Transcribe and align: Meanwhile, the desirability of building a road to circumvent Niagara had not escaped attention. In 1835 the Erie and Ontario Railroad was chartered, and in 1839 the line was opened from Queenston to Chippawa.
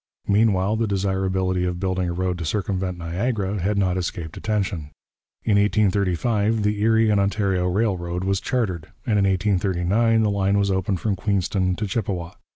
Meanwhile, 0.27 0.77
the 0.77 0.87
desirability 0.87 1.63
of 1.63 1.79
building 1.79 2.09
a 2.09 2.13
road 2.13 2.39
to 2.39 2.43
circumvent 2.45 2.97
Niagara 2.97 3.59
had 3.59 3.77
not 3.77 3.97
escaped 3.99 4.35
attention. 4.35 4.89
In 5.43 5.57
1835 5.59 6.63
the 6.63 6.81
Erie 6.81 7.11
and 7.11 7.21
Ontario 7.21 7.67
Railroad 7.67 8.23
was 8.23 8.41
chartered, 8.41 8.87
and 9.05 9.19
in 9.19 9.25
1839 9.25 10.23
the 10.23 10.31
line 10.31 10.57
was 10.57 10.71
opened 10.71 10.99
from 11.01 11.15
Queenston 11.15 11.75
to 11.75 11.85
Chippawa. 11.85 12.33